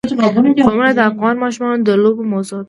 قومونه 0.61 0.91
د 0.95 0.99
افغان 1.11 1.35
ماشومانو 1.43 1.85
د 1.87 1.89
لوبو 2.03 2.21
موضوع 2.31 2.55
ده. 2.57 2.59